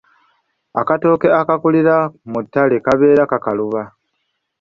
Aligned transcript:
Akatooke 0.81 1.27
akaakulira 1.39 1.95
mu 2.31 2.39
ttale 2.45 2.77
kabeera 2.85 3.23
kakaluba. 3.31 3.81